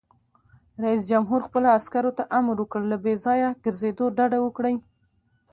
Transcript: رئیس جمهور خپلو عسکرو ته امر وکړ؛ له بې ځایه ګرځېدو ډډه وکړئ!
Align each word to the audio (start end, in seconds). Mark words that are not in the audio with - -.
رئیس 0.83 1.01
جمهور 1.09 1.41
خپلو 1.47 1.67
عسکرو 1.77 2.11
ته 2.17 2.23
امر 2.39 2.55
وکړ؛ 2.59 2.81
له 2.91 2.97
بې 3.03 3.13
ځایه 3.25 3.49
ګرځېدو 3.63 4.05
ډډه 4.17 4.39
وکړئ! 4.41 4.75